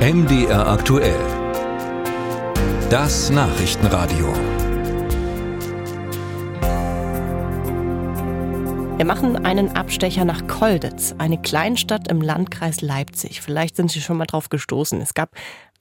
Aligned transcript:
MDR 0.00 0.66
aktuell. 0.66 1.20
Das 2.88 3.28
Nachrichtenradio. 3.28 4.32
Wir 8.96 9.04
machen 9.04 9.44
einen 9.44 9.76
Abstecher 9.76 10.24
nach 10.24 10.46
Kolditz, 10.46 11.14
eine 11.18 11.36
Kleinstadt 11.36 12.08
im 12.08 12.22
Landkreis 12.22 12.80
Leipzig. 12.80 13.42
Vielleicht 13.42 13.76
sind 13.76 13.90
Sie 13.90 14.00
schon 14.00 14.16
mal 14.16 14.24
drauf 14.24 14.48
gestoßen. 14.48 15.02
Es 15.02 15.12
gab 15.12 15.32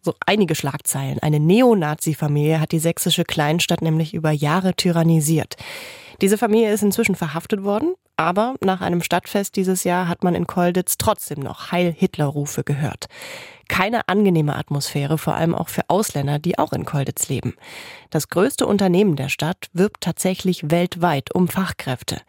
so 0.02 0.14
einige 0.26 0.54
Schlagzeilen. 0.54 1.20
Eine 1.20 1.40
Neonazi-Familie 1.40 2.60
hat 2.60 2.74
die 2.74 2.80
sächsische 2.80 3.24
Kleinstadt 3.24 3.82
nämlich 3.82 4.14
über 4.14 4.32
Jahre 4.32 4.74
tyrannisiert. 4.74 5.56
Diese 6.20 6.38
Familie 6.38 6.74
ist 6.74 6.84
inzwischen 6.84 7.16
verhaftet 7.16 7.64
worden, 7.64 7.94
aber 8.20 8.56
nach 8.60 8.82
einem 8.82 9.02
Stadtfest 9.02 9.56
dieses 9.56 9.86
Jahr 9.86 10.10
hat 10.10 10.26
man 10.26 10.36
in 10.36 10.46
Kolditz 10.46 10.98
trotzdem 10.98 11.40
noch 11.40 11.72
Heil-Hitler-Rufe 11.72 12.66
gehört. 12.66 13.06
Keine 13.70 14.10
angenehme 14.10 14.58
Atmosphäre, 14.58 15.18
vor 15.18 15.36
allem 15.36 15.56
auch 15.56 15.70
für 15.70 15.84
Ausländer, 15.88 16.38
die 16.38 16.60
auch 16.60 16.74
in 16.74 16.84
Kolditz 16.84 17.30
leben. 17.30 17.56
Das 18.10 18.28
größte 18.28 18.68
Unternehmen 18.68 19.16
der 19.16 19.30
Stadt 19.30 19.68
wirbt 19.72 20.02
tatsächlich 20.02 20.70
weltweit 20.70 21.34
um 21.34 21.48
Fachkräfte. 21.48 22.20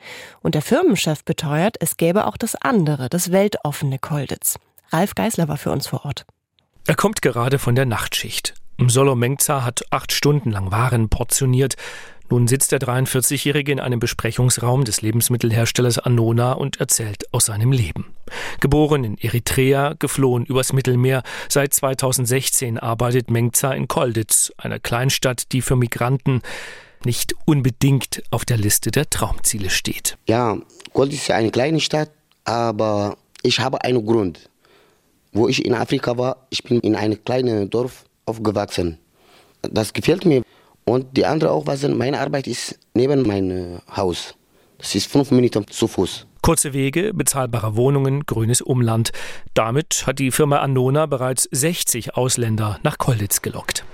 Und 0.43 0.55
der 0.55 0.63
Firmenchef 0.63 1.25
beteuert, 1.25 1.77
es 1.81 1.97
gäbe 1.97 2.29
auch 2.29 2.37
das 2.37 2.55
andere, 2.55 3.09
das 3.09 3.33
weltoffene 3.33 3.99
Kolditz. 3.99 4.61
Ralf 4.91 5.17
Geisler 5.17 5.49
war 5.49 5.57
für 5.57 5.73
uns 5.73 5.89
vor 5.89 6.05
Ort. 6.05 6.25
Er 6.87 6.95
kommt 6.95 7.21
gerade 7.21 7.59
von 7.59 7.75
der 7.75 7.87
Nachtschicht. 7.87 8.55
Solo 8.87 9.17
Mengza 9.17 9.65
hat 9.65 9.83
acht 9.91 10.13
Stunden 10.13 10.53
lang 10.53 10.71
Waren 10.71 11.09
portioniert. 11.09 11.75
Nun 12.31 12.47
sitzt 12.47 12.71
der 12.71 12.79
43-Jährige 12.79 13.73
in 13.73 13.81
einem 13.81 13.99
Besprechungsraum 13.99 14.85
des 14.85 15.03
Lebensmittelherstellers 15.03 15.99
Anona 15.99 16.53
und 16.53 16.79
erzählt 16.79 17.25
aus 17.33 17.47
seinem 17.47 17.73
Leben. 17.73 18.15
Geboren 18.61 19.03
in 19.03 19.19
Eritrea, 19.19 19.95
geflohen 19.99 20.45
übers 20.45 20.73
Mittelmeer, 20.73 21.25
seit 21.49 21.75
2016 21.75 22.79
arbeitet 22.79 23.31
Mengza 23.31 23.73
in 23.73 23.89
Kolditz, 23.89 24.53
einer 24.59 24.79
Kleinstadt, 24.79 25.51
die 25.51 25.61
für 25.61 25.75
Migranten 25.75 26.41
nicht 27.05 27.35
unbedingt 27.47 28.23
auf 28.31 28.45
der 28.45 28.59
Liste 28.59 28.93
der 28.93 29.11
Traumziele 29.11 29.69
steht. 29.69 30.17
Ja, 30.29 30.57
Kolditz 30.93 31.23
ist 31.23 31.31
eine 31.33 31.51
kleine 31.51 31.81
Stadt, 31.81 32.11
aber 32.45 33.17
ich 33.43 33.59
habe 33.59 33.83
einen 33.83 34.07
Grund. 34.07 34.49
Wo 35.33 35.49
ich 35.49 35.65
in 35.65 35.75
Afrika 35.75 36.17
war, 36.17 36.47
ich 36.51 36.63
bin 36.63 36.79
in 36.81 36.95
einem 36.95 37.25
kleinen 37.25 37.71
Dorf 37.71 38.05
aufgewachsen. 38.25 38.99
Das 39.63 39.93
gefällt 39.93 40.25
mir. 40.25 40.43
Und 40.85 41.17
die 41.17 41.27
andere 41.27 41.51
auch, 41.51 41.67
was 41.67 41.87
meine 41.87 42.21
Arbeit 42.21 42.47
ist 42.47 42.79
neben 42.95 43.27
meinem 43.27 43.81
Haus. 43.95 44.35
Das 44.79 44.95
ist 44.95 45.11
fünf 45.11 45.31
Minuten 45.31 45.67
zu 45.69 45.87
Fuß. 45.87 46.27
Kurze 46.43 46.73
Wege, 46.73 47.13
bezahlbare 47.13 47.77
Wohnungen, 47.77 48.25
grünes 48.25 48.63
Umland. 48.63 49.11
Damit 49.53 50.07
hat 50.07 50.19
die 50.19 50.31
Firma 50.31 50.61
Anona 50.61 51.05
bereits 51.07 51.47
60 51.53 52.17
Ausländer 52.17 52.79
nach 52.83 52.97
Kolditz 52.97 53.43
gelockt. 53.43 53.85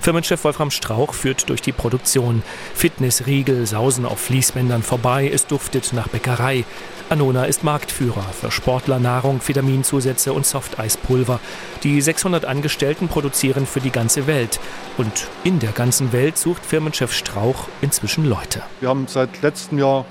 Firmenchef 0.00 0.44
Wolfram 0.44 0.70
Strauch 0.70 1.14
führt 1.14 1.48
durch 1.48 1.62
die 1.62 1.72
Produktion. 1.72 2.42
Fitnessriegel 2.74 3.66
sausen 3.66 4.06
auf 4.06 4.20
Fließbändern 4.20 4.82
vorbei, 4.82 5.30
es 5.32 5.46
duftet 5.46 5.92
nach 5.92 6.08
Bäckerei. 6.08 6.64
Anona 7.08 7.44
ist 7.44 7.62
Marktführer 7.62 8.24
für 8.32 8.50
Sportlernahrung, 8.50 9.40
Vitaminzusätze 9.46 10.32
und 10.32 10.44
Softeispulver. 10.44 11.38
Die 11.84 12.00
600 12.00 12.44
Angestellten 12.44 13.08
produzieren 13.08 13.66
für 13.66 13.80
die 13.80 13.90
ganze 13.90 14.26
Welt. 14.26 14.58
Und 14.98 15.28
in 15.44 15.60
der 15.60 15.72
ganzen 15.72 16.12
Welt 16.12 16.36
sucht 16.36 16.66
Firmenchef 16.66 17.12
Strauch 17.12 17.68
inzwischen 17.80 18.24
Leute. 18.24 18.62
Wir 18.80 18.88
haben 18.88 19.06
seit 19.06 19.42
letztem 19.42 19.78
Jahr 19.78 20.04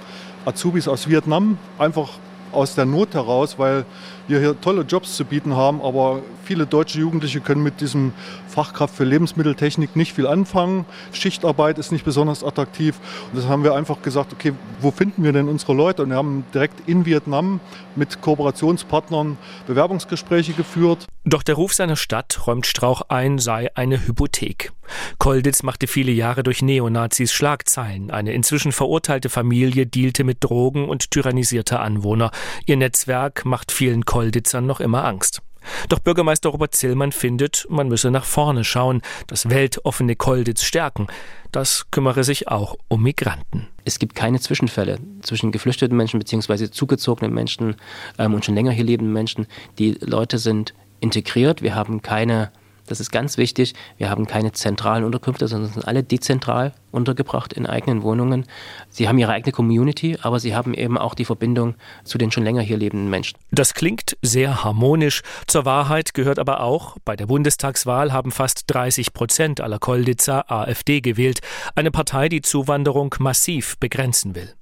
Azubis 0.45 0.87
aus 0.87 1.09
Vietnam, 1.09 1.57
einfach 1.77 2.09
aus 2.51 2.75
der 2.75 2.85
Not 2.85 3.13
heraus, 3.13 3.59
weil 3.59 3.85
wir 4.27 4.39
hier 4.39 4.59
tolle 4.59 4.81
Jobs 4.81 5.15
zu 5.15 5.25
bieten 5.25 5.55
haben, 5.55 5.81
aber 5.81 6.21
viele 6.43 6.65
deutsche 6.65 6.99
Jugendliche 6.99 7.41
können 7.41 7.63
mit 7.63 7.81
diesem 7.81 8.13
Fachkraft 8.47 8.95
für 8.95 9.03
Lebensmitteltechnik 9.03 9.95
nicht 9.95 10.13
viel 10.13 10.27
anfangen. 10.27 10.85
Schichtarbeit 11.11 11.77
ist 11.77 11.91
nicht 11.91 12.05
besonders 12.05 12.43
attraktiv. 12.43 12.99
Und 13.31 13.37
das 13.37 13.47
haben 13.47 13.63
wir 13.63 13.75
einfach 13.75 14.01
gesagt, 14.01 14.33
okay, 14.33 14.53
wo 14.79 14.91
finden 14.91 15.23
wir 15.23 15.33
denn 15.33 15.47
unsere 15.47 15.73
Leute? 15.73 16.03
Und 16.03 16.09
wir 16.09 16.17
haben 16.17 16.45
direkt 16.53 16.87
in 16.87 17.05
Vietnam 17.05 17.59
mit 17.95 18.21
Kooperationspartnern 18.21 19.37
Bewerbungsgespräche 19.67 20.53
geführt. 20.53 21.05
Doch 21.23 21.43
der 21.43 21.55
Ruf 21.55 21.73
seiner 21.73 21.95
Stadt, 21.95 22.47
räumt 22.47 22.65
Strauch 22.65 23.01
ein, 23.09 23.39
sei 23.39 23.69
eine 23.75 24.05
Hypothek. 24.07 24.71
Kolditz 25.17 25.63
machte 25.63 25.87
viele 25.87 26.11
Jahre 26.11 26.43
durch 26.43 26.61
Neonazis 26.61 27.33
Schlagzeilen. 27.33 28.11
Eine 28.11 28.33
inzwischen 28.33 28.71
verurteilte 28.71 29.29
Familie 29.29 29.85
dealte 29.85 30.23
mit 30.23 30.43
Drogen 30.43 30.87
und 30.87 31.11
tyrannisierte 31.11 31.79
Anwohner. 31.79 32.31
Ihr 32.65 32.77
Netzwerk 32.77 33.45
macht 33.45 33.71
vielen 33.71 34.05
Kolditzern 34.05 34.65
noch 34.65 34.79
immer 34.79 35.05
Angst. 35.05 35.41
Doch 35.89 35.99
Bürgermeister 35.99 36.49
Robert 36.49 36.75
Zillmann 36.75 37.11
findet, 37.11 37.65
man 37.69 37.87
müsse 37.87 38.11
nach 38.11 38.25
vorne 38.25 38.63
schauen, 38.63 39.01
das 39.27 39.49
weltoffene 39.49 40.15
Kolditz 40.15 40.63
stärken. 40.63 41.07
Das 41.51 41.89
kümmere 41.91 42.23
sich 42.23 42.47
auch 42.47 42.75
um 42.87 43.03
Migranten. 43.03 43.67
Es 43.83 43.99
gibt 43.99 44.15
keine 44.15 44.39
Zwischenfälle 44.39 44.99
zwischen 45.21 45.51
geflüchteten 45.51 45.95
Menschen 45.95 46.19
bzw. 46.19 46.69
zugezogenen 46.69 47.33
Menschen 47.33 47.75
ähm, 48.17 48.33
und 48.33 48.45
schon 48.45 48.55
länger 48.55 48.71
hier 48.71 48.83
lebenden 48.83 49.13
Menschen. 49.13 49.47
Die 49.79 49.97
Leute 50.01 50.37
sind 50.37 50.73
integriert. 50.99 51.61
Wir 51.61 51.75
haben 51.75 52.01
keine 52.01 52.51
das 52.87 52.99
ist 52.99 53.11
ganz 53.11 53.37
wichtig. 53.37 53.73
Wir 53.97 54.09
haben 54.09 54.27
keine 54.27 54.51
zentralen 54.51 55.03
Unterkünfte, 55.03 55.47
sondern 55.47 55.71
sind 55.71 55.87
alle 55.87 56.03
dezentral 56.03 56.73
untergebracht 56.91 57.53
in 57.53 57.65
eigenen 57.65 58.03
Wohnungen. 58.03 58.45
Sie 58.89 59.07
haben 59.07 59.17
ihre 59.17 59.31
eigene 59.31 59.51
Community, 59.51 60.17
aber 60.21 60.39
sie 60.39 60.55
haben 60.55 60.73
eben 60.73 60.97
auch 60.97 61.13
die 61.13 61.25
Verbindung 61.25 61.75
zu 62.03 62.17
den 62.17 62.31
schon 62.31 62.43
länger 62.43 62.61
hier 62.61 62.77
lebenden 62.77 63.09
Menschen. 63.09 63.37
Das 63.51 63.73
klingt 63.73 64.17
sehr 64.21 64.63
harmonisch. 64.63 65.21
Zur 65.47 65.65
Wahrheit 65.65 66.13
gehört 66.13 66.39
aber 66.39 66.61
auch, 66.61 66.97
bei 67.03 67.15
der 67.15 67.25
Bundestagswahl 67.25 68.13
haben 68.13 68.31
fast 68.31 68.63
30 68.67 69.13
Prozent 69.13 69.61
aller 69.61 69.79
Kolditzer 69.79 70.51
AfD 70.51 71.01
gewählt. 71.01 71.41
Eine 71.75 71.91
Partei, 71.91 72.29
die 72.29 72.41
Zuwanderung 72.41 73.13
massiv 73.19 73.77
begrenzen 73.79 74.35
will. 74.35 74.53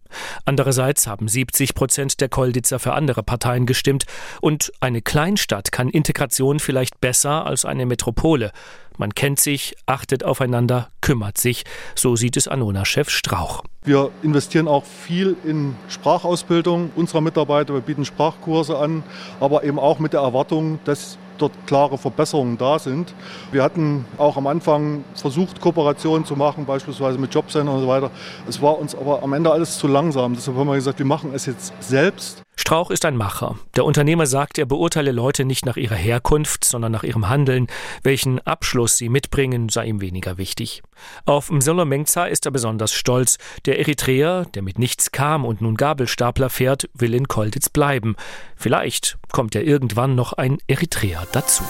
Andererseits 0.46 1.07
haben 1.07 1.28
70 1.28 1.75
Prozent 1.75 2.22
der 2.22 2.29
Kolditzer 2.29 2.79
für 2.79 2.94
andere 2.94 3.24
Parteien 3.24 3.66
gestimmt 3.66 4.06
und 4.41 4.72
eine 4.79 5.01
Kleinstadt 5.01 5.72
kann 5.72 5.90
Integration 5.90 6.59
vielleicht 6.59 7.01
besser 7.01 7.46
als 7.46 7.66
eine 7.66 7.85
Metropole. 7.85 8.52
Man 8.97 9.16
kennt 9.16 9.40
sich, 9.40 9.75
achtet 9.85 10.23
aufeinander, 10.23 10.90
kümmert 11.02 11.38
sich. 11.38 11.63
So 11.96 12.16
sieht 12.16 12.38
es 12.38 12.47
Anona-Chef 12.47 13.09
Strauch. 13.09 13.63
Wir 13.84 14.12
investieren 14.22 14.68
auch 14.68 14.85
viel 14.85 15.35
in 15.44 15.75
Sprachausbildung 15.90 16.91
unserer 16.96 17.22
Mitarbeiter. 17.22 17.73
Wir 17.73 17.81
bieten 17.81 18.06
Sprachkurse 18.06 18.78
an, 18.78 19.03
aber 19.40 19.63
eben 19.63 19.79
auch 19.79 20.00
mit 20.00 20.13
der 20.13 20.22
Erwartung, 20.22 20.79
dass 20.85 21.18
dort 21.38 21.52
klare 21.66 21.98
Verbesserungen 21.98 22.58
da 22.58 22.80
sind. 22.80 23.14
Wir 23.52 23.64
hatten 23.64 24.06
auch 24.18 24.38
am 24.38 24.48
Anfang 24.48 25.04
versucht, 25.16 25.60
Kooperationen 25.60 26.26
zu 26.26 26.36
machen, 26.36 26.66
beispielsweise 26.66 27.18
mit 27.18 27.34
Jobcenter 27.34 27.74
und 27.74 27.82
so 27.82 27.88
weiter. 27.88 28.12
Es 28.48 28.62
war 28.62 28.78
uns 28.78 28.96
aber 28.96 29.24
am 29.24 29.34
Ende 29.34 29.52
alles 29.52 29.78
zu 29.78 29.88
langsam. 29.88 30.34
Deshalb 30.36 30.58
haben 30.58 30.68
wir 30.68 30.76
gesagt, 30.76 31.00
wir 31.00 31.06
machen 31.06 31.32
es 31.34 31.46
jetzt 31.46 31.74
selbst. 31.80 32.43
Strauch 32.56 32.91
ist 32.91 33.06
ein 33.06 33.18
Macher. 33.18 33.58
Der 33.75 33.84
Unternehmer 33.84 34.25
sagt, 34.25 34.58
er 34.58 34.66
beurteile 34.66 35.12
Leute 35.12 35.44
nicht 35.44 35.66
nach 35.66 35.75
ihrer 35.75 35.96
Herkunft, 35.96 36.64
sondern 36.64 36.91
nach 36.91 37.03
ihrem 37.03 37.28
Handeln. 37.28 37.68
Welchen 38.03 38.40
Abschluss 38.46 38.97
sie 38.97 39.09
mitbringen, 39.09 39.69
sei 39.69 39.86
ihm 39.88 40.02
weniger 40.02 40.38
wichtig. 40.38 40.84
Auf 41.25 41.52
Msolo 41.52 41.86
Mengza 41.86 42.25
ist 42.25 42.46
er 42.46 42.52
besonders 42.52 42.94
stolz. 42.94 43.38
Der 43.66 43.80
Eritreer, 43.80 44.46
der 44.53 44.62
mit 44.62 44.78
nichts 44.78 45.12
kam 45.12 45.46
und 45.46 45.62
nun 45.62 45.75
Gabelstapler 45.75 46.50
fährt, 46.50 46.90
will 46.94 47.14
in 47.14 47.28
Kolditz 47.28 47.69
bleiben. 47.69 48.16
Vielleicht 48.56 49.18
kommt 49.31 49.56
ja 49.56 49.62
irgendwann 49.62 50.16
noch 50.16 50.34
ein 50.34 50.59
Eritreer 50.68 51.28
dazu. 51.31 51.64